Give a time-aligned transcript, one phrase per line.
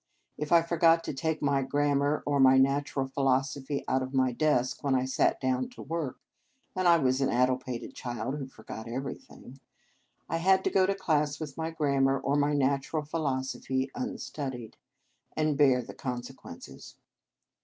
[0.35, 4.31] If I for got to take my grammar or my natural philosophy out of my
[4.31, 6.17] desk when I sat down to work
[6.75, 9.59] (and I was an addle pated child who forgot everything),
[10.27, 14.75] I had to go to class with my grammar or my natural philosophy unstudied,
[15.37, 16.95] and bear the consequences.